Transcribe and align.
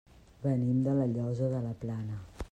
Venim 0.45 0.79
de 0.87 0.95
La 0.99 1.05
Llosa 1.11 1.49
de 1.53 1.59
la 1.67 1.75
Plana. 1.85 2.17